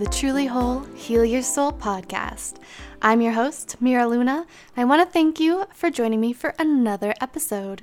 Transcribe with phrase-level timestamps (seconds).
[0.00, 2.54] the Truly Whole Heal Your Soul podcast.
[3.02, 4.46] I'm your host, Mira Luna.
[4.74, 7.82] I want to thank you for joining me for another episode.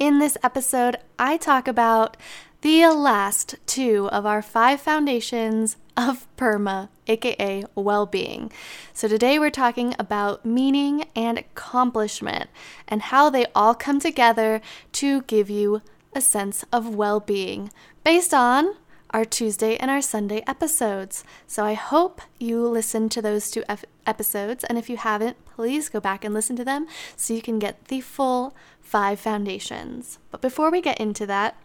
[0.00, 2.16] In this episode, I talk about
[2.62, 8.50] the last two of our five foundations of PERMA, aka well being.
[8.92, 12.50] So, today we're talking about meaning and accomplishment
[12.88, 14.60] and how they all come together
[14.94, 15.82] to give you
[16.16, 17.70] a sense of well being
[18.02, 18.74] based on
[19.10, 21.24] our Tuesday and our Sunday episodes.
[21.46, 24.64] So I hope you listened to those two ep- episodes.
[24.64, 27.86] And if you haven't, please go back and listen to them so you can get
[27.86, 30.18] the full five foundations.
[30.30, 31.56] But before we get into that,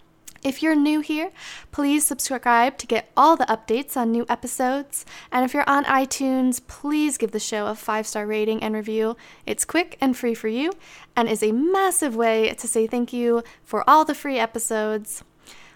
[0.43, 1.31] if you're new here,
[1.71, 5.05] please subscribe to get all the updates on new episodes.
[5.31, 9.17] And if you're on iTunes, please give the show a five star rating and review.
[9.45, 10.71] It's quick and free for you
[11.15, 15.23] and is a massive way to say thank you for all the free episodes.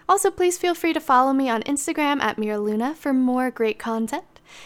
[0.08, 3.78] Also, please feel free to follow me on Instagram at Mira Luna for more great
[3.78, 4.24] content.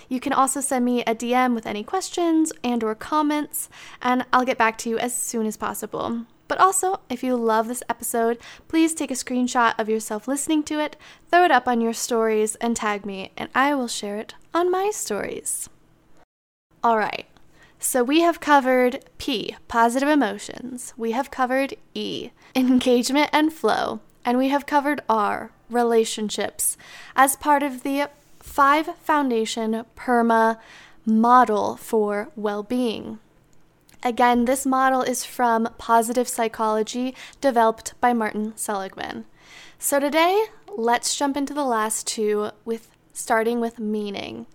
[0.09, 3.71] You can also send me a DM with any questions and or comments,
[4.03, 6.27] and I'll get back to you as soon as possible.
[6.47, 10.81] But also, if you love this episode, please take a screenshot of yourself listening to
[10.81, 10.97] it,
[11.31, 14.71] throw it up on your stories, and tag me, and I will share it on
[14.71, 15.71] my stories.
[16.83, 17.27] All right,
[17.79, 20.93] so we have covered P, positive emotions.
[20.97, 26.77] We have covered E, engagement and flow and we have covered R, relationships,
[27.17, 30.59] as part of the five foundation PERMA
[31.07, 33.19] model for well being.
[34.03, 39.27] Again, this model is from Positive Psychology, developed by Martin Seligman.
[39.79, 44.47] So today, let's jump into the last two with starting with meaning.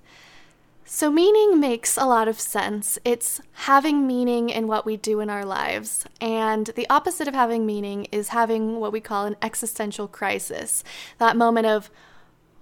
[0.88, 3.00] So, meaning makes a lot of sense.
[3.04, 6.06] It's having meaning in what we do in our lives.
[6.22, 10.84] And the opposite of having meaning is having what we call an existential crisis.
[11.18, 11.90] That moment of,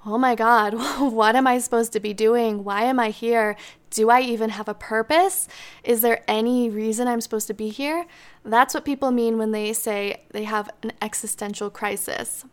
[0.05, 2.63] oh my God, what am I supposed to be doing?
[2.63, 3.57] Why am I here?
[3.89, 5.49] Do I even have a purpose?
[5.83, 8.05] Is there any reason I'm supposed to be here?
[8.45, 12.45] That's what people mean when they say they have an existential crisis.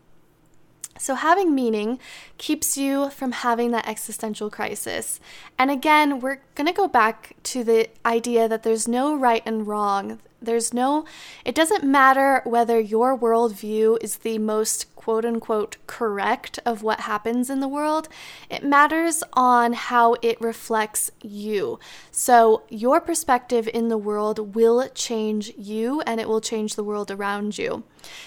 [1.01, 1.97] So, having meaning
[2.37, 5.19] keeps you from having that existential crisis.
[5.57, 9.65] And again, we're going to go back to the idea that there's no right and
[9.65, 10.19] wrong.
[10.41, 11.05] There's no,
[11.45, 17.49] it doesn't matter whether your worldview is the most quote unquote correct of what happens
[17.49, 18.07] in the world.
[18.49, 21.79] It matters on how it reflects you.
[22.09, 27.11] So, your perspective in the world will change you and it will change the world
[27.11, 27.83] around you.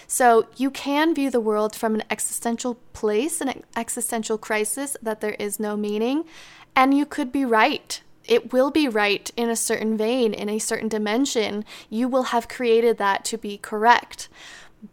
[0.06, 5.36] So, you can view the world from an existential place, an existential crisis that there
[5.38, 6.24] is no meaning,
[6.76, 10.58] and you could be right it will be right in a certain vein, in a
[10.58, 11.64] certain dimension.
[11.90, 14.28] You will have created that to be correct.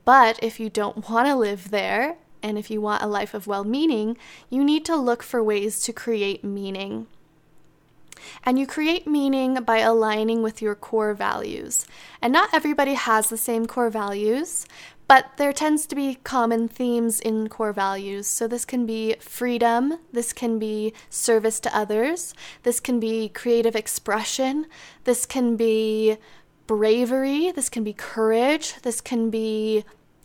[0.05, 3.47] But if you don't want to live there, and if you want a life of
[3.47, 4.17] well meaning,
[4.49, 7.07] you need to look for ways to create meaning.
[8.43, 11.85] And you create meaning by aligning with your core values.
[12.21, 14.65] And not everybody has the same core values,
[15.11, 18.25] but there tends to be common themes in core values.
[18.27, 22.33] So this can be freedom, this can be service to others,
[22.63, 24.67] this can be creative expression,
[25.03, 26.15] this can be
[26.65, 29.83] bravery, this can be courage, this can be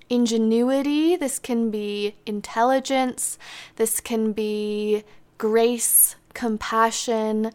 [0.09, 3.41] ingenuity, this can be intelligence,
[3.75, 5.03] this can be
[5.37, 7.51] grace, compassion.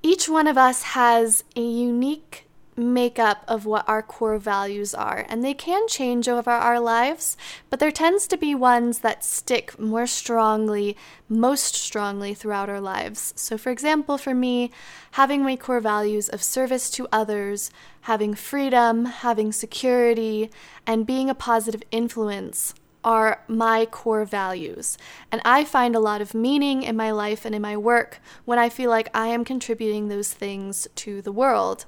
[0.00, 2.47] Each one of us has a unique
[2.78, 7.36] makeup of what our core values are, and they can change over our lives,
[7.68, 10.96] but there tends to be ones that stick more strongly,
[11.28, 13.34] most strongly throughout our lives.
[13.36, 14.70] So, for example, for me,
[15.12, 17.70] having my core values of service to others,
[18.02, 20.50] having freedom, having security,
[20.86, 22.74] and being a positive influence
[23.04, 24.98] are my core values.
[25.30, 28.58] And I find a lot of meaning in my life and in my work when
[28.58, 31.86] I feel like I am contributing those things to the world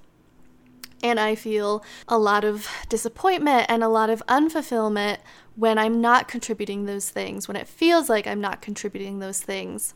[1.02, 5.18] and I feel a lot of disappointment and a lot of unfulfillment
[5.56, 9.94] when I'm not contributing those things, when it feels like I'm not contributing those things.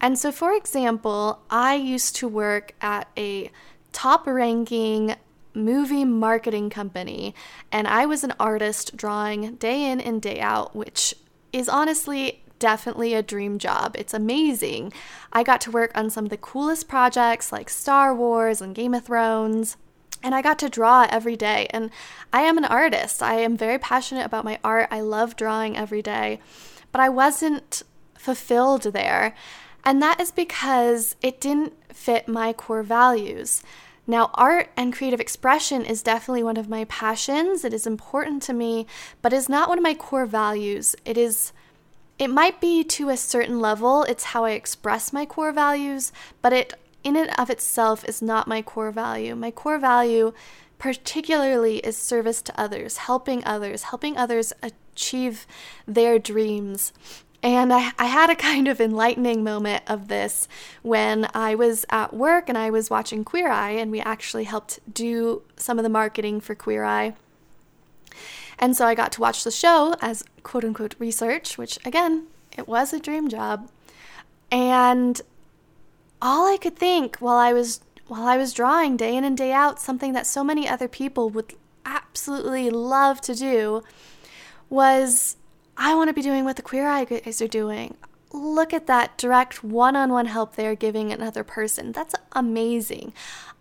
[0.00, 3.50] And so, for example, I used to work at a
[3.92, 5.16] top ranking
[5.54, 7.34] movie marketing company,
[7.72, 11.14] and I was an artist drawing day in and day out, which
[11.52, 13.96] is honestly definitely a dream job.
[13.98, 14.92] It's amazing.
[15.32, 18.94] I got to work on some of the coolest projects like Star Wars and Game
[18.94, 19.76] of Thrones.
[20.22, 21.66] And I got to draw every day.
[21.70, 21.90] And
[22.32, 23.22] I am an artist.
[23.22, 24.88] I am very passionate about my art.
[24.90, 26.40] I love drawing every day.
[26.92, 27.82] But I wasn't
[28.14, 29.34] fulfilled there.
[29.84, 33.62] And that is because it didn't fit my core values.
[34.06, 37.64] Now, art and creative expression is definitely one of my passions.
[37.64, 38.86] It is important to me,
[39.20, 40.94] but is not one of my core values.
[41.04, 41.52] It is
[42.18, 46.52] it might be to a certain level, it's how I express my core values, but
[46.52, 46.72] it
[47.06, 49.36] in and of itself is not my core value.
[49.36, 50.32] My core value
[50.76, 55.46] particularly is service to others, helping others, helping others achieve
[55.86, 56.92] their dreams.
[57.44, 60.48] And I, I, had a kind of enlightening moment of this
[60.82, 64.80] when I was at work and I was watching Queer Eye, and we actually helped
[64.92, 67.14] do some of the marketing for Queer Eye.
[68.58, 72.26] And so I got to watch the show as quote unquote research, which again,
[72.58, 73.70] it was a dream job.
[74.50, 75.20] And
[76.20, 79.52] all I could think while I was while I was drawing day in and day
[79.52, 81.54] out something that so many other people would
[81.84, 83.82] absolutely love to do
[84.70, 85.36] was
[85.76, 87.96] I want to be doing what the Queer Eye guys are doing.
[88.32, 91.92] Look at that direct one on one help they're giving another person.
[91.92, 93.12] That's amazing.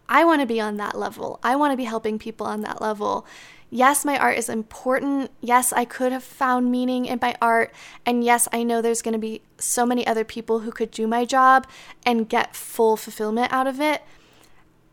[0.08, 1.40] I want to be on that level.
[1.44, 3.26] I want to be helping people on that level.
[3.70, 5.32] Yes, my art is important.
[5.42, 7.74] Yes, I could have found meaning in my art.
[8.06, 11.08] And yes, I know there's going to be so many other people who could do
[11.08, 11.68] my job
[12.06, 14.04] and get full fulfillment out of it.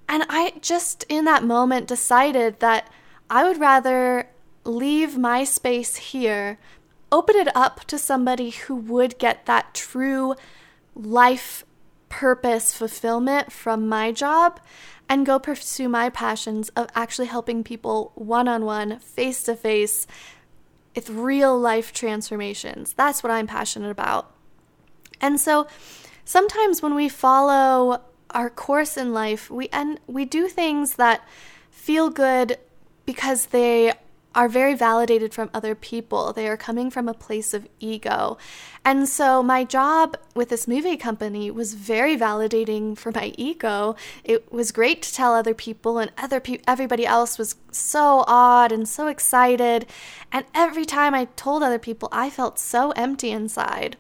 [0.09, 2.91] And I just, in that moment, decided that
[3.31, 4.29] I would rather
[4.65, 6.59] leave my space here,
[7.11, 10.35] open it up to somebody who would get that true
[10.95, 11.65] life
[12.13, 14.61] purpose fulfillment from my job
[15.09, 20.07] and go pursue my passions of actually helping people one on one, face to face,
[20.95, 22.93] with real life transformations.
[22.93, 24.31] That's what I'm passionate about.
[25.23, 25.67] And so
[26.27, 31.27] sometimes when we follow our course in life, we and we do things that
[31.71, 32.59] feel good
[33.07, 33.95] because they
[34.35, 36.33] are very validated from other people.
[36.33, 38.39] They are coming from a place of ego.
[38.85, 43.95] And so my job with this movie company was very validating for my ego.
[44.25, 48.73] It was great to tell other people and other pe- everybody else was so awed
[48.73, 49.87] and so excited.
[50.33, 53.97] And every time I told other people, I felt so empty inside.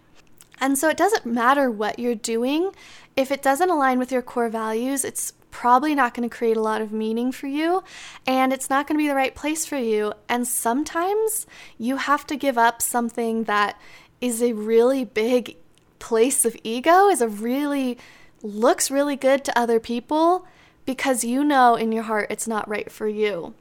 [0.60, 2.70] And so it doesn't matter what you're doing.
[3.16, 6.62] If it doesn't align with your core values, it's probably not going to create a
[6.62, 7.84] lot of meaning for you
[8.26, 10.12] and it's not going to be the right place for you.
[10.28, 11.46] And sometimes
[11.78, 13.80] you have to give up something that
[14.20, 15.56] is a really big
[16.00, 17.96] place of ego, is a really
[18.42, 20.44] looks really good to other people
[20.84, 23.54] because you know in your heart it's not right for you.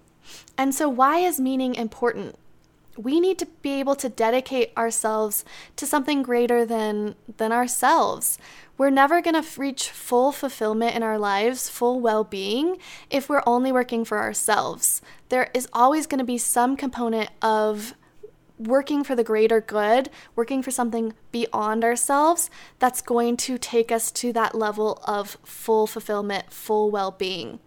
[0.57, 2.35] And so, why is meaning important?
[2.97, 5.45] we need to be able to dedicate ourselves
[5.75, 8.37] to something greater than than ourselves.
[8.81, 12.80] We're never going to reach full fulfillment in our lives, full well-being
[13.12, 15.04] if we're only working for ourselves.
[15.30, 17.94] There is always going to be some component of
[18.57, 22.50] working for the greater good, working for something beyond ourselves
[22.80, 27.60] that's going to take us to that level of full fulfillment, full well-being.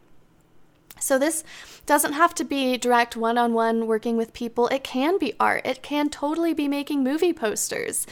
[0.98, 1.44] So, this
[1.86, 4.68] doesn't have to be direct one on one working with people.
[4.68, 5.66] It can be art.
[5.66, 8.06] It can totally be making movie posters.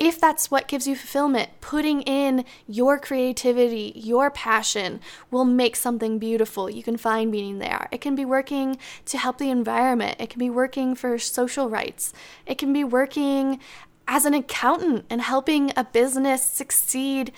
[0.00, 4.98] If that's what gives you fulfillment, putting in your creativity, your passion
[5.30, 6.70] will make something beautiful.
[6.70, 7.86] You can find meaning there.
[7.92, 12.14] It can be working to help the environment, it can be working for social rights,
[12.46, 13.60] it can be working
[14.08, 17.30] as an accountant and helping a business succeed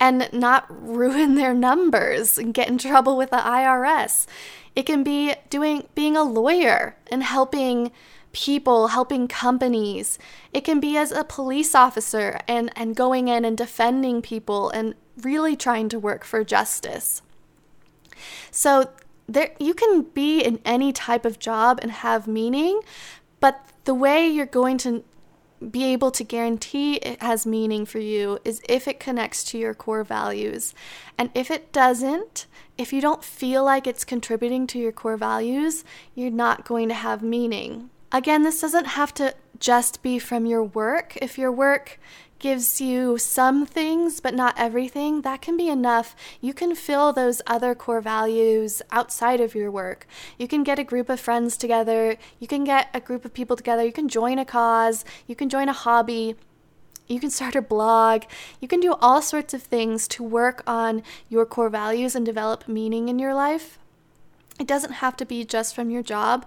[0.00, 4.26] and not ruin their numbers and get in trouble with the IRS.
[4.74, 7.92] It can be doing being a lawyer and helping
[8.36, 10.18] people, helping companies.
[10.52, 14.94] It can be as a police officer and, and going in and defending people and
[15.22, 17.22] really trying to work for justice.
[18.50, 18.90] So
[19.26, 22.82] there you can be in any type of job and have meaning,
[23.40, 25.02] but the way you're going to
[25.70, 29.72] be able to guarantee it has meaning for you is if it connects to your
[29.72, 30.74] core values.
[31.16, 32.44] And if it doesn't,
[32.76, 36.94] if you don't feel like it's contributing to your core values, you're not going to
[36.94, 37.88] have meaning.
[38.12, 41.16] Again, this doesn't have to just be from your work.
[41.20, 41.98] If your work
[42.38, 46.14] gives you some things but not everything, that can be enough.
[46.40, 50.06] You can fill those other core values outside of your work.
[50.38, 53.56] You can get a group of friends together, you can get a group of people
[53.56, 56.36] together, you can join a cause, you can join a hobby.
[57.08, 58.24] You can start a blog.
[58.60, 62.66] You can do all sorts of things to work on your core values and develop
[62.66, 63.78] meaning in your life.
[64.58, 66.44] It doesn't have to be just from your job,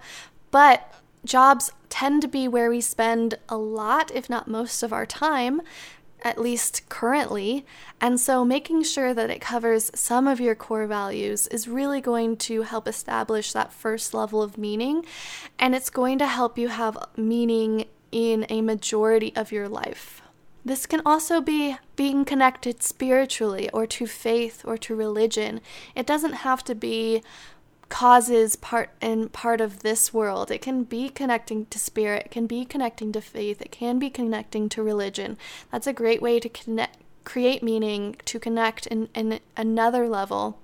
[0.50, 0.92] but
[1.24, 5.60] jobs tend to be where we spend a lot, if not most of our time,
[6.22, 7.64] at least currently.
[8.00, 12.36] And so making sure that it covers some of your core values is really going
[12.38, 15.04] to help establish that first level of meaning.
[15.58, 20.22] And it's going to help you have meaning in a majority of your life.
[20.64, 25.60] This can also be being connected spiritually or to faith or to religion.
[25.94, 27.22] It doesn't have to be
[27.90, 30.50] causes part and part of this world.
[30.50, 34.08] It can be connecting to spirit, it can be connecting to faith, it can be
[34.08, 35.36] connecting to religion.
[35.70, 40.58] That's a great way to connect create meaning, to connect in, in another level.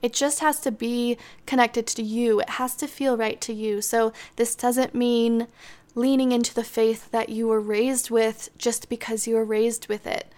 [0.00, 2.40] It just has to be connected to you.
[2.40, 3.82] It has to feel right to you.
[3.82, 5.48] So, this doesn't mean
[5.94, 10.06] leaning into the faith that you were raised with just because you were raised with
[10.06, 10.32] it.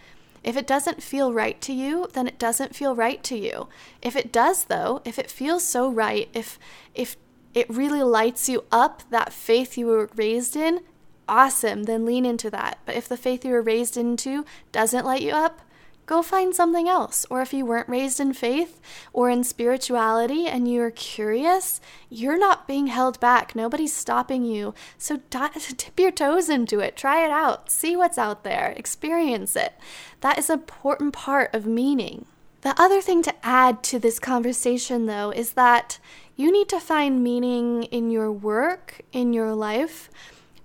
[0.47, 3.69] If it doesn't feel right to you, then it doesn't feel right to you.
[4.00, 6.57] If it does though, if it feels so right, if
[6.95, 7.17] if
[7.53, 10.81] it really lights you up that faith you were raised in,
[11.29, 12.79] awesome, then lean into that.
[12.87, 15.62] But if the faith you were raised into doesn't light you up,
[16.07, 17.27] go find something else.
[17.29, 18.81] Or if you weren't raised in faith
[19.13, 23.55] or in spirituality and you're curious, you're not being held back.
[23.55, 24.75] Nobody's stopping you.
[24.97, 29.75] So dip your toes into it, try it out, see what's out there, experience it.
[30.21, 32.27] That is an important part of meaning.
[32.63, 35.99] The other thing to add to this conversation, though, is that
[36.35, 40.11] you need to find meaning in your work, in your life,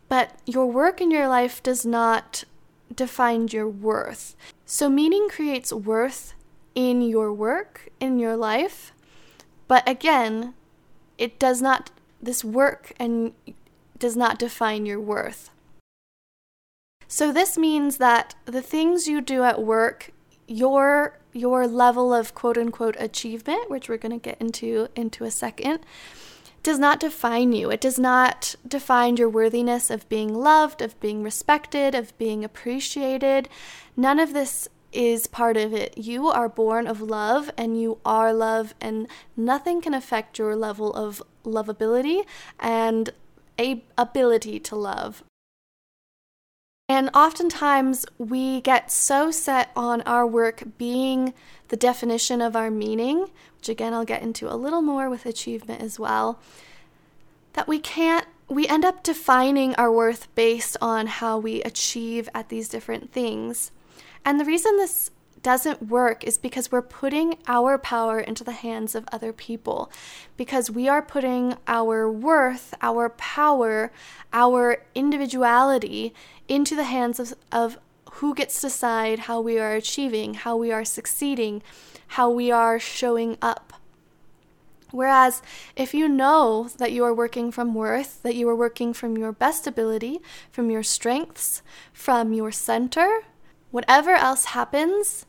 [0.10, 2.44] but your work in your life does not
[2.96, 4.36] define your worth.
[4.66, 6.34] So, meaning creates worth
[6.76, 8.94] in your work, in your life.
[9.68, 10.54] But again,
[11.18, 13.34] it does not, this work and
[13.98, 15.50] does not define your worth.
[17.08, 20.12] So, this means that the things you do at work,
[20.48, 25.32] your your level of quote unquote achievement, which we're going to get into into a
[25.32, 25.80] second,
[26.64, 27.72] does not define you.
[27.72, 33.50] It does not define your worthiness of being loved, of being respected, of being appreciated.
[33.98, 35.98] None of this is part of it.
[35.98, 40.94] You are born of love and you are love, and nothing can affect your level
[40.94, 42.26] of lovability
[42.60, 43.10] and
[43.98, 45.24] ability to love.
[46.92, 51.34] And oftentimes we get so set on our work being
[51.70, 55.82] the definition of our meaning, which again I'll get into a little more with achievement
[55.82, 56.38] as well,
[57.54, 62.50] that we can't, we end up defining our worth based on how we achieve at
[62.50, 63.72] these different things.
[64.26, 65.12] And the reason this
[65.44, 69.92] doesn't work is because we're putting our power into the hands of other people.
[70.38, 73.92] Because we are putting our worth, our power,
[74.34, 76.14] our individuality
[76.52, 77.78] into the hands of, of
[78.16, 81.64] who gets to decide how we are achieving, how we are succeeding,
[82.08, 83.72] how we are showing up.
[84.92, 85.42] Whereas
[85.78, 89.32] if you know that you are working from worth, that you are working from your
[89.32, 90.20] best ability,
[90.52, 91.62] from your strengths,
[91.94, 93.22] from your center,
[93.72, 95.26] whatever else happens,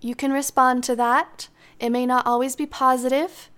[0.00, 1.50] you can respond to that.
[1.78, 3.50] It may not always be positive.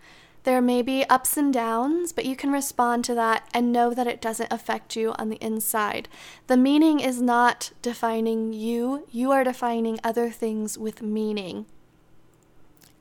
[0.47, 4.07] There may be ups and downs, but you can respond to that and know that
[4.07, 6.09] it doesn't affect you on the inside.
[6.47, 11.67] The meaning is not defining you, you are defining other things with meaning.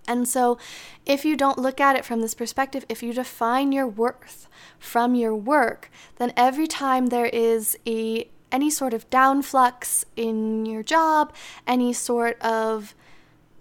[0.08, 0.58] And so,
[1.06, 4.48] if you don't look at it from this perspective, if you define your worth
[4.80, 10.82] from your work, then every time there is a any sort of downflux in your
[10.82, 11.32] job,
[11.68, 12.96] any sort of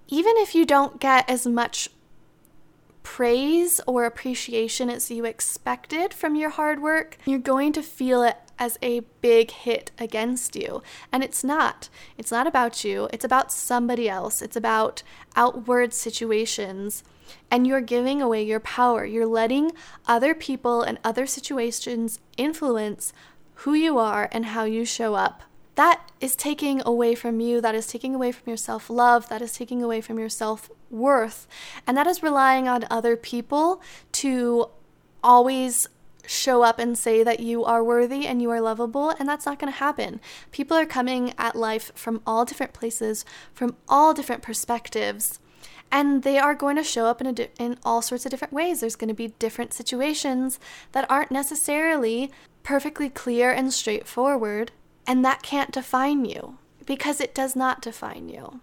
[0.08, 1.90] even if you don't get as much
[3.04, 8.36] praise or appreciation as you expected from your hard work, you're going to feel it
[8.58, 10.82] as a big hit against you.
[11.12, 11.88] And it's not.
[12.18, 15.04] It's not about you, it's about somebody else, it's about
[15.36, 17.04] outward situations.
[17.50, 19.04] And you're giving away your power.
[19.04, 19.72] You're letting
[20.06, 23.12] other people and other situations influence
[23.58, 25.42] who you are and how you show up
[25.74, 29.42] that is taking away from you, that is taking away from your self love, that
[29.42, 31.46] is taking away from your self worth,
[31.86, 34.66] and that is relying on other people to
[35.22, 35.88] always
[36.26, 39.58] show up and say that you are worthy and you are lovable, and that's not
[39.58, 40.20] going to happen.
[40.52, 45.40] People are coming at life from all different places, from all different perspectives.
[45.92, 48.80] And they are going to show up in, di- in all sorts of different ways.
[48.80, 50.58] There's going to be different situations
[50.92, 54.72] that aren't necessarily perfectly clear and straightforward.
[55.06, 58.60] And that can't define you because it does not define you.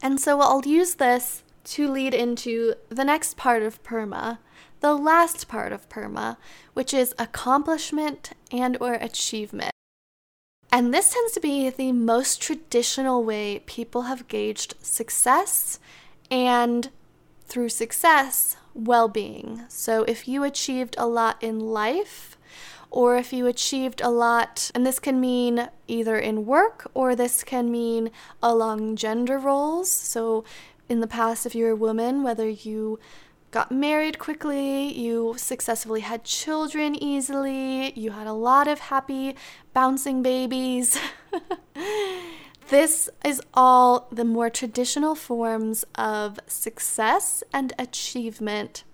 [0.00, 4.38] And so I'll use this to lead into the next part of PERMA,
[4.80, 6.36] the last part of PERMA,
[6.74, 9.70] which is accomplishment and or achievement.
[10.72, 15.78] And this tends to be the most traditional way people have gauged success
[16.30, 16.90] and
[17.44, 19.64] through success, well-being.
[19.68, 22.31] So if you achieved a lot in life,
[22.92, 27.42] or if you achieved a lot, and this can mean either in work or this
[27.42, 28.10] can mean
[28.42, 29.90] along gender roles.
[29.90, 30.44] So,
[30.88, 33.00] in the past, if you're a woman, whether you
[33.50, 39.34] got married quickly, you successfully had children easily, you had a lot of happy
[39.72, 40.98] bouncing babies.
[42.72, 48.84] This is all the more traditional forms of success and achievement.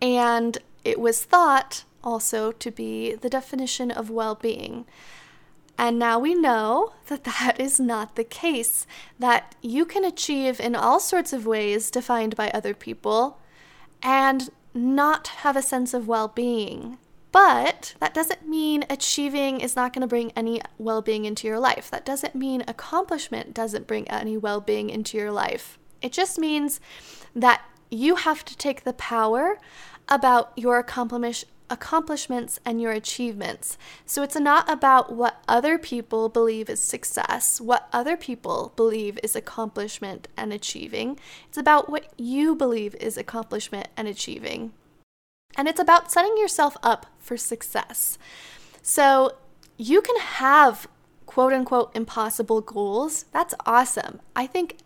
[0.00, 4.86] And it was thought also to be the definition of well being.
[5.76, 8.86] And now we know that that is not the case,
[9.18, 13.40] that you can achieve in all sorts of ways defined by other people
[14.02, 16.98] and not have a sense of well being.
[17.32, 21.58] But that doesn't mean achieving is not going to bring any well being into your
[21.58, 21.90] life.
[21.90, 25.76] That doesn't mean accomplishment doesn't bring any well being into your life.
[26.00, 26.78] It just means
[27.34, 29.58] that you have to take the power
[30.08, 33.78] about your accomplish- accomplishments and your achievements.
[34.06, 39.34] So it's not about what other people believe is success, what other people believe is
[39.34, 41.18] accomplishment and achieving.
[41.48, 44.72] It's about what you believe is accomplishment and achieving.
[45.56, 48.18] And it's about setting yourself up for success.
[48.82, 49.36] So
[49.76, 50.88] you can have
[51.26, 53.24] quote unquote impossible goals.
[53.32, 54.20] That's awesome.
[54.36, 54.76] I think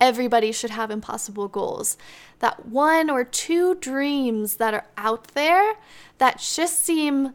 [0.00, 1.96] everybody should have impossible goals.
[2.40, 5.74] That one or two dreams that are out there
[6.18, 7.34] that just seem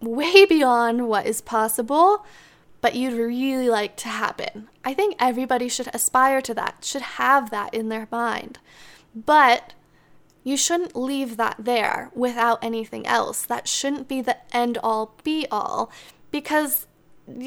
[0.00, 2.24] way beyond what is possible,
[2.80, 4.68] but you'd really like to happen.
[4.84, 8.58] I think everybody should aspire to that, should have that in their mind.
[9.14, 9.74] But
[10.42, 13.44] you shouldn't leave that there without anything else.
[13.44, 15.90] That shouldn't be the end all be all
[16.30, 16.86] because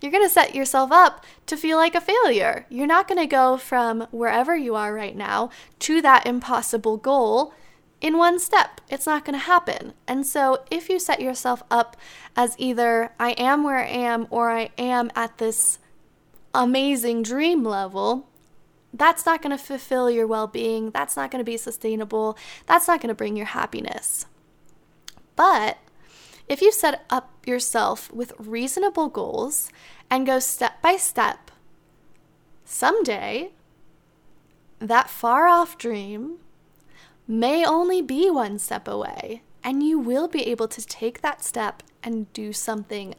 [0.00, 2.66] you're going to set yourself up to feel like a failure.
[2.68, 5.50] You're not going to go from wherever you are right now
[5.80, 7.52] to that impossible goal
[8.00, 8.80] in one step.
[8.88, 9.94] It's not going to happen.
[10.06, 11.96] And so, if you set yourself up
[12.36, 15.78] as either I am where I am or I am at this
[16.54, 18.28] amazing dream level,
[18.92, 20.90] that's not going to fulfill your well being.
[20.90, 22.38] That's not going to be sustainable.
[22.66, 24.26] That's not going to bring your happiness.
[25.36, 25.78] But
[26.48, 29.70] if you set up yourself with reasonable goals
[30.10, 31.50] and go step by step,
[32.64, 33.50] someday
[34.78, 36.38] that far off dream
[37.26, 41.82] may only be one step away, and you will be able to take that step
[42.02, 43.14] and do something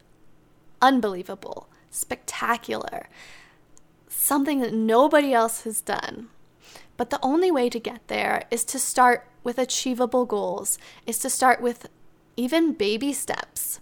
[0.82, 3.08] unbelievable, spectacular,
[4.08, 6.30] something that nobody else has done.
[6.98, 11.30] But the only way to get there is to start with achievable goals, is to
[11.30, 11.88] start with
[12.40, 13.82] even baby steps.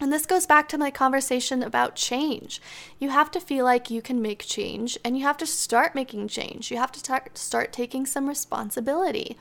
[0.00, 2.62] And this goes back to my conversation about change.
[2.98, 6.28] You have to feel like you can make change and you have to start making
[6.28, 6.70] change.
[6.70, 9.36] You have to start, taking some responsibility.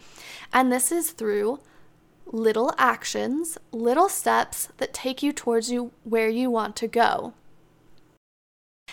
[0.52, 1.62] And this is through
[2.26, 7.34] little actions, little steps that take you towards you where you want to go.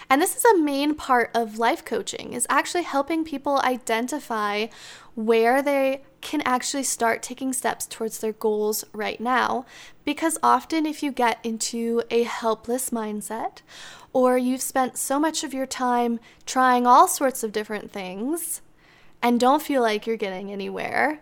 [0.08, 4.66] And this is a main part of life coaching is actually helping people identify
[5.16, 9.64] where they can actually start taking steps towards their goals right now.
[10.04, 13.62] Because often if you get into a helpless mindset
[14.12, 18.60] or you've spent so much of your time trying all sorts of different things
[19.22, 21.20] and don't feel like you're getting anywhere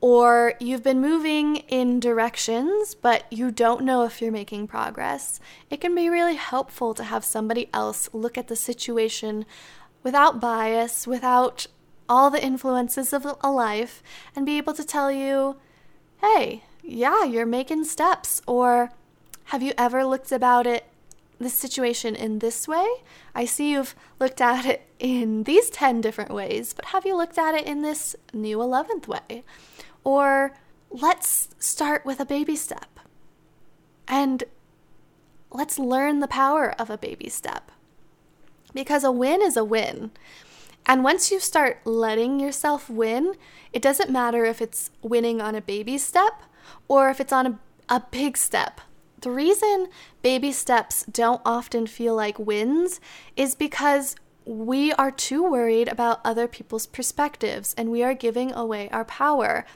[0.00, 5.40] or you've been moving in directions, but you don't know if you're making progress,
[5.70, 9.44] it can be really helpful to have somebody else look at the situation
[10.04, 11.66] without bias, without
[12.10, 14.02] all the influences of a life,
[14.34, 15.56] and be able to tell you,
[16.20, 18.90] hey, yeah, you're making steps, or
[19.44, 20.84] have you ever looked about it
[21.38, 22.86] this situation in this way?
[23.34, 27.38] I see you've looked at it in these 10 different ways, but have you looked
[27.38, 29.44] at it in this new 11th way?
[30.04, 30.52] Or
[30.90, 32.98] let's start with a baby step
[34.08, 34.44] and
[35.50, 37.70] let's learn the power of a baby step.
[38.74, 40.10] Because a win is a win.
[40.86, 43.34] And once you start letting yourself win,
[43.72, 46.42] it doesn't matter if it's winning on a baby step
[46.88, 48.80] or if it's on a, a big step.
[49.20, 49.88] The reason
[50.22, 53.00] baby steps don't often feel like wins
[53.36, 54.16] is because
[54.46, 59.66] we are too worried about other people's perspectives and we are giving away our power.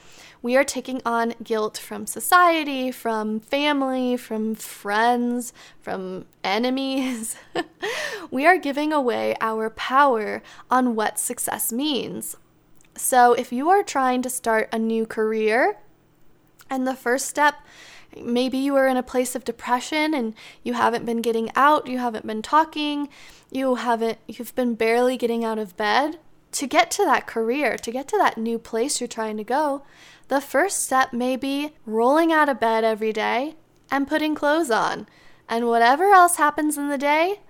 [0.45, 7.35] We are taking on guilt from society, from family, from friends, from enemies.
[8.29, 12.37] we are giving away our power on what success means.
[12.95, 15.77] So, if you are trying to start a new career,
[16.69, 17.55] and the first step
[18.15, 21.97] maybe you are in a place of depression and you haven't been getting out, you
[21.97, 23.09] haven't been talking,
[23.51, 26.19] you haven't you've been barely getting out of bed
[26.55, 29.83] to get to that career, to get to that new place you're trying to go.
[30.29, 33.55] The first step may be rolling out of bed every day
[33.91, 35.05] and putting clothes on.
[35.49, 37.41] And whatever else happens in the day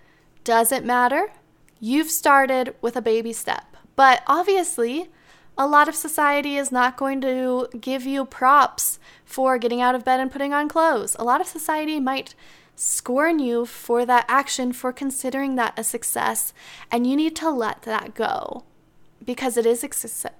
[0.44, 1.32] doesn't matter.
[1.80, 3.78] You've started with a baby step.
[3.96, 5.10] But obviously,
[5.56, 10.04] a lot of society is not going to give you props for getting out of
[10.04, 11.16] bed and putting on clothes.
[11.20, 12.34] A lot of society might
[12.76, 16.54] scorn you for that action, for considering that a success,
[16.92, 18.64] and you need to let that go
[19.26, 19.92] because it is a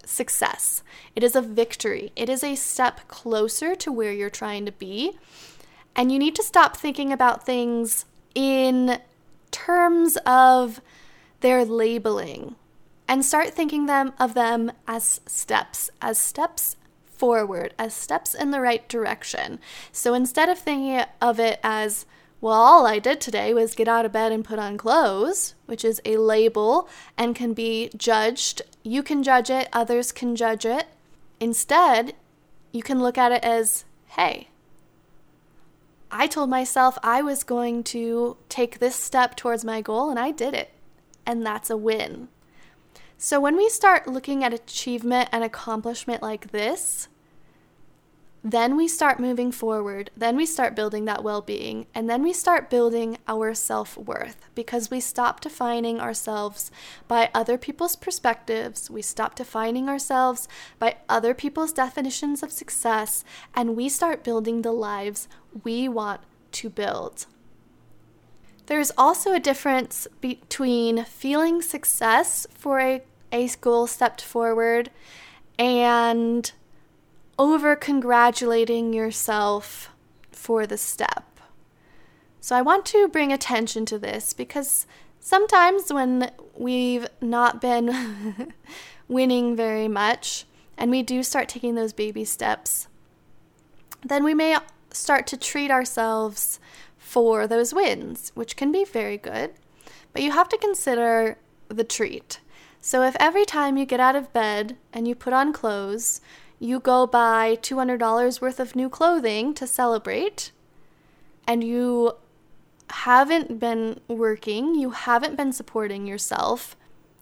[0.08, 0.84] success.
[1.16, 2.12] It is a victory.
[2.16, 5.18] It is a step closer to where you're trying to be.
[5.96, 9.00] And you need to stop thinking about things in
[9.52, 10.82] terms of
[11.40, 12.56] their labeling
[13.08, 18.60] and start thinking them of them as steps, as steps forward, as steps in the
[18.60, 19.60] right direction.
[19.92, 22.06] So instead of thinking of it as
[22.46, 25.84] well, all I did today was get out of bed and put on clothes, which
[25.84, 28.62] is a label and can be judged.
[28.84, 30.86] You can judge it, others can judge it.
[31.40, 32.14] Instead,
[32.72, 34.50] you can look at it as hey,
[36.12, 40.30] I told myself I was going to take this step towards my goal, and I
[40.30, 40.70] did it.
[41.26, 42.28] And that's a win.
[43.18, 47.08] So when we start looking at achievement and accomplishment like this,
[48.48, 50.12] then we start moving forward.
[50.16, 51.88] Then we start building that well being.
[51.96, 56.70] And then we start building our self worth because we stop defining ourselves
[57.08, 58.88] by other people's perspectives.
[58.88, 63.24] We stop defining ourselves by other people's definitions of success.
[63.56, 65.28] And we start building the lives
[65.64, 67.26] we want to build.
[68.68, 74.92] There's also a difference between feeling success for a, a goal stepped forward
[75.58, 76.52] and
[77.38, 79.90] over congratulating yourself
[80.32, 81.40] for the step.
[82.40, 84.86] So I want to bring attention to this because
[85.20, 88.54] sometimes when we've not been
[89.08, 90.46] winning very much
[90.78, 92.88] and we do start taking those baby steps,
[94.06, 94.58] then we may
[94.92, 96.60] start to treat ourselves
[96.98, 99.52] for those wins, which can be very good.
[100.14, 102.40] But you have to consider the treat.
[102.80, 106.22] So if every time you get out of bed and you put on clothes,
[106.60, 110.52] you go buy $200 worth of new clothing to celebrate,
[111.48, 112.14] and you
[112.90, 116.76] haven't been working, you haven't been supporting yourself,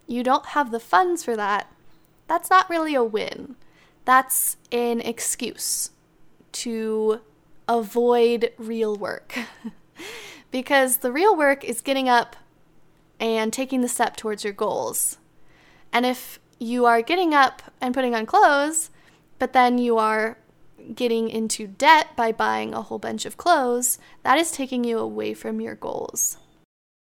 [0.07, 1.71] you don't have the funds for that,
[2.27, 3.55] that's not really a win.
[4.05, 5.91] That's an excuse
[6.53, 7.21] to
[7.67, 9.37] avoid real work.
[10.51, 12.35] because the real work is getting up
[13.19, 15.17] and taking the step towards your goals.
[15.91, 18.89] And if you are getting up and putting on clothes,
[19.39, 20.37] but then you are
[20.95, 25.33] getting into debt by buying a whole bunch of clothes, that is taking you away
[25.33, 26.37] from your goals.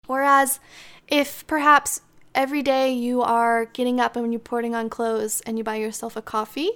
[0.06, 0.60] Whereas
[1.08, 2.02] if perhaps
[2.36, 6.16] every day you are getting up and you're putting on clothes and you buy yourself
[6.16, 6.72] a coffee,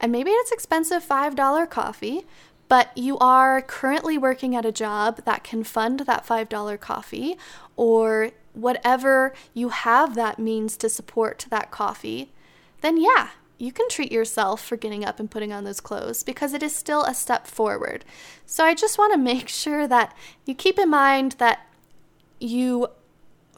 [0.00, 2.22] and maybe it's expensive $5 coffee,
[2.68, 7.36] but you are currently working at a job that can fund that $5 coffee
[7.76, 12.32] or whatever you have that means to support that coffee,
[12.80, 16.52] then yeah, you can treat yourself for getting up and putting on those clothes because
[16.52, 18.04] it is still a step forward.
[18.46, 21.66] So I just want to make sure that you keep in mind that
[22.40, 22.88] you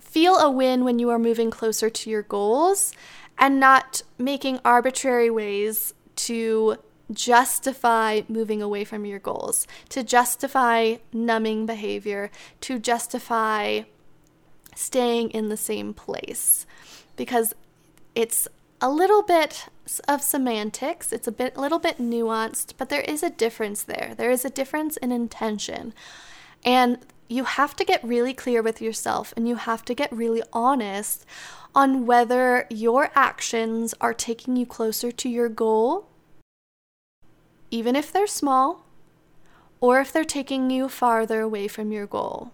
[0.00, 2.92] feel a win when you are moving closer to your goals
[3.38, 6.76] and not making arbitrary ways to
[7.12, 12.30] justify moving away from your goals, to justify numbing behavior,
[12.60, 13.82] to justify
[14.74, 16.66] staying in the same place
[17.16, 17.54] because
[18.14, 18.48] it's
[18.80, 19.66] a little bit
[20.08, 21.12] of semantics.
[21.12, 24.14] It's a bit a little bit nuanced, but there is a difference there.
[24.16, 25.94] There is a difference in intention.
[26.64, 30.42] And you have to get really clear with yourself and you have to get really
[30.52, 31.24] honest
[31.74, 36.06] on whether your actions are taking you closer to your goal,
[37.70, 38.84] even if they're small,
[39.80, 42.52] or if they're taking you farther away from your goal.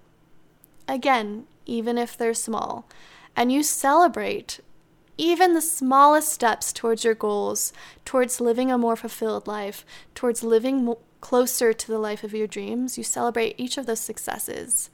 [0.88, 2.86] Again, even if they're small.
[3.36, 4.60] And you celebrate
[5.20, 7.74] even the smallest steps towards your goals,
[8.06, 12.46] towards living a more fulfilled life, towards living mo- closer to the life of your
[12.46, 14.88] dreams, you celebrate each of those successes.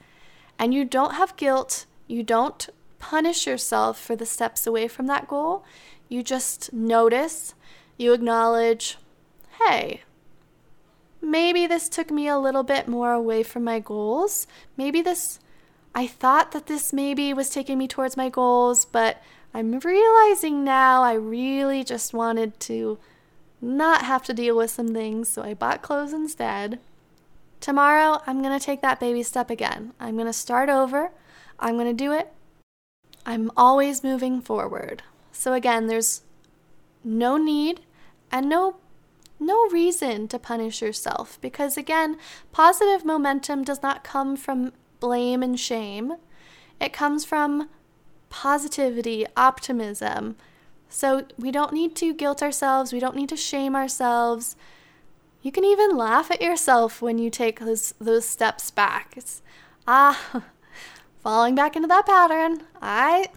[0.58, 5.28] And you don't have guilt, you don't punish yourself for the steps away from that
[5.28, 5.64] goal.
[6.08, 7.54] You just notice,
[7.96, 8.98] you acknowledge,
[9.60, 10.02] hey,
[11.22, 14.48] maybe this took me a little bit more away from my goals.
[14.76, 15.38] Maybe this,
[15.94, 19.22] I thought that this maybe was taking me towards my goals, but
[19.56, 22.98] I'm realizing now I really just wanted to
[23.62, 26.78] not have to deal with some things, so I bought clothes instead.
[27.58, 29.94] Tomorrow, I'm going to take that baby step again.
[29.98, 31.10] I'm going to start over.
[31.58, 32.34] I'm going to do it.
[33.24, 35.02] I'm always moving forward.
[35.32, 36.20] So again, there's
[37.02, 37.80] no need
[38.30, 38.76] and no
[39.40, 42.18] no reason to punish yourself because again,
[42.52, 46.16] positive momentum does not come from blame and shame.
[46.78, 47.70] It comes from
[48.36, 50.36] positivity, optimism.
[50.90, 54.56] So we don't need to guilt ourselves, we don't need to shame ourselves.
[55.40, 59.14] You can even laugh at yourself when you take those, those steps back.
[59.16, 59.40] It's,
[59.88, 60.42] ah,
[61.22, 62.60] falling back into that pattern.
[62.82, 63.28] I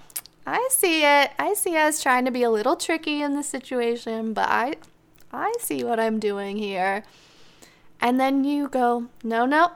[0.45, 1.31] I see it.
[1.39, 4.75] I see us trying to be a little tricky in this situation, but I
[5.31, 7.03] I see what I'm doing here.
[8.01, 9.71] And then you go, "No, no.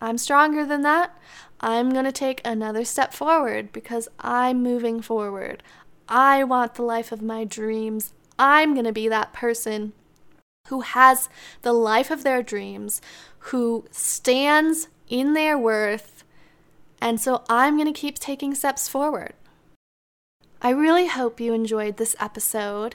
[0.00, 1.16] I'm stronger than that.
[1.62, 5.62] I'm going to take another step forward because I'm moving forward.
[6.08, 8.12] I want the life of my dreams.
[8.38, 9.92] I'm going to be that person
[10.68, 11.28] who has
[11.62, 13.00] the life of their dreams,
[13.38, 16.24] who stands in their worth.
[17.00, 19.34] And so I'm going to keep taking steps forward.
[20.60, 22.94] I really hope you enjoyed this episode,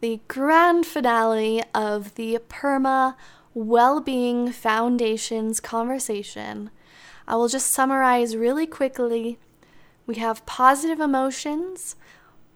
[0.00, 3.16] the grand finale of the PERMA
[3.54, 6.70] Wellbeing Foundations conversation.
[7.28, 9.38] I will just summarize really quickly.
[10.06, 11.94] We have positive emotions.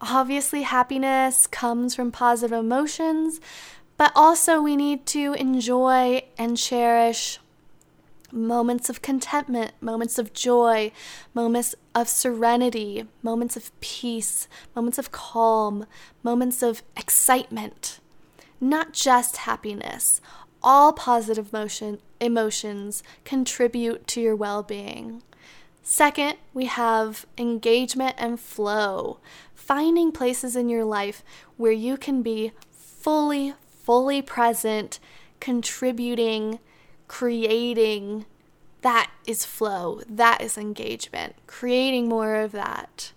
[0.01, 3.39] Obviously, happiness comes from positive emotions,
[3.99, 7.39] but also we need to enjoy and cherish
[8.33, 10.91] moments of contentment, moments of joy,
[11.35, 15.85] moments of serenity, moments of peace, moments of calm,
[16.23, 18.01] moments of excitement.
[18.59, 20.23] Not just happiness.
[20.63, 25.23] All positive motion, emotions contribute to your well being.
[25.83, 29.19] Second, we have engagement and flow.
[29.55, 31.25] Finding places in your life
[31.57, 35.01] where you can be fully, fully present,
[35.41, 36.61] contributing
[37.13, 38.25] creating
[38.81, 43.13] that is flow, that is engagement, creating more of that.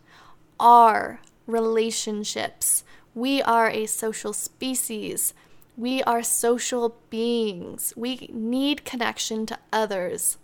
[0.60, 2.84] Are relationships.
[3.14, 5.34] We are a social species.
[5.78, 7.94] We are social beings.
[7.96, 10.38] We need connection to others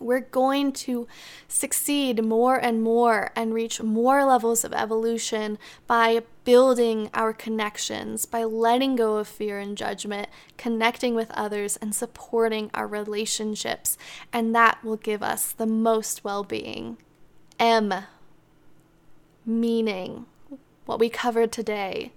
[0.00, 1.06] we're going to
[1.46, 8.42] succeed more and more and reach more levels of evolution by building our connections, by
[8.42, 13.98] letting go of fear and judgment, connecting with others, and supporting our relationships.
[14.32, 16.96] And that will give us the most well being.
[17.58, 17.92] M,
[19.44, 20.24] meaning,
[20.86, 22.12] what we covered today,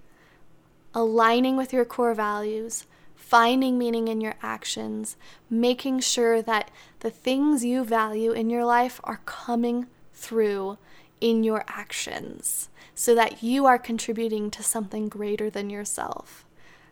[0.94, 2.86] aligning with your core values
[3.24, 5.16] finding meaning in your actions,
[5.48, 10.76] making sure that the things you value in your life are coming through
[11.20, 16.44] in your actions so that you are contributing to something greater than yourself.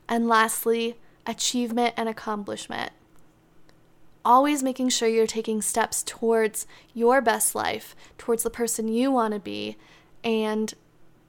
[0.09, 2.93] And lastly, achievement and accomplishment.
[4.25, 9.35] Always making sure you're taking steps towards your best life, towards the person you want
[9.35, 9.77] to be,
[10.25, 10.73] and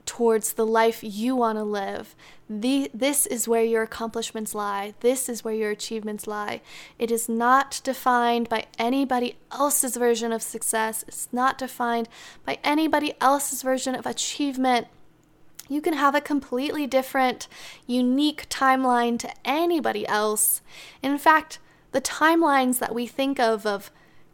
[0.06, 2.16] towards the life you want to live.
[2.50, 4.94] The, this is where your accomplishments lie.
[5.00, 6.62] This is where your achievements lie.
[7.00, 11.04] It is not defined by anybody else's version of success.
[11.08, 12.10] It's not defined
[12.46, 14.88] by anybody else's version of achievement.
[15.70, 17.48] You can have a completely different,
[17.88, 20.62] unique timeline to anybody else.
[21.02, 21.60] In fact,
[21.94, 23.90] the timelines that we think of of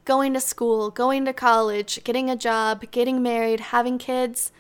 [0.06, 4.52] going to school, going to college, getting a job, getting married, having kids,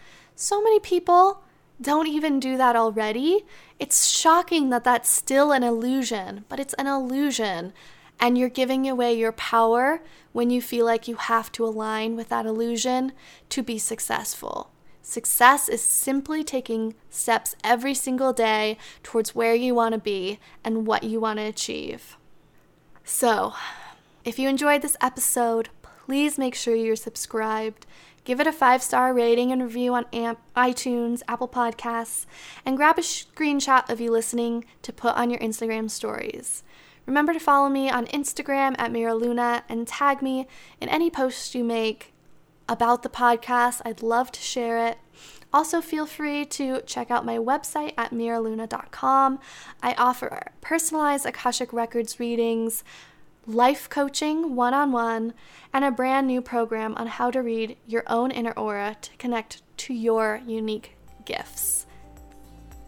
[0.41, 1.43] so many people
[1.81, 3.43] don't even do that already.
[3.77, 7.73] It's shocking that that's still an illusion, but it's an illusion.
[8.21, 12.29] And you're giving away your power when you feel like you have to align with
[12.29, 13.11] that illusion
[13.49, 14.71] to be successful.
[15.01, 20.87] Success is simply taking steps every single day towards where you want to be and
[20.87, 22.15] what you want to achieve.
[23.03, 23.55] So,
[24.23, 27.85] if you enjoyed this episode, please make sure you're subscribed
[28.23, 32.25] Give it a five star rating and review on Amp, iTunes, Apple Podcasts,
[32.65, 36.63] and grab a screenshot of you listening to put on your Instagram stories.
[37.05, 40.47] Remember to follow me on Instagram at Mira Luna and tag me
[40.79, 42.13] in any posts you make
[42.67, 43.81] about the podcast.
[43.83, 44.99] I'd love to share it.
[45.51, 49.39] Also, feel free to check out my website at miraluna.com.
[49.81, 52.83] I offer personalized Akashic Records readings,
[53.49, 55.33] life coaching one on one,
[55.73, 59.63] and a brand new program on how to read your own inner aura to connect
[59.77, 61.87] to your unique gifts.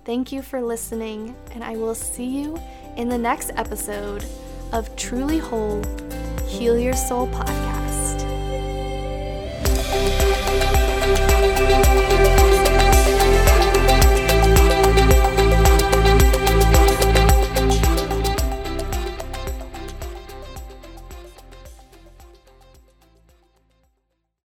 [0.06, 2.60] Thank you for listening, and I will see you
[2.96, 4.24] in the next episode
[4.72, 5.84] of Truly Whole
[6.48, 7.72] Heal Your Soul podcast.